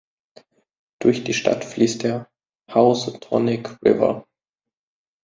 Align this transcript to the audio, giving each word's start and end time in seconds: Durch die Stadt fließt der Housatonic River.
Durch 0.99 1.23
die 1.23 1.35
Stadt 1.35 1.63
fließt 1.63 2.01
der 2.01 2.27
Housatonic 2.73 3.79
River. 3.85 4.25